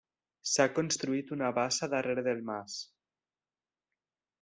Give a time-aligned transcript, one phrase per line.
[0.51, 2.83] S'ha construït una bassa darrere del mas.